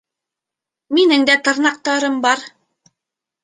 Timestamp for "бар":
2.27-2.45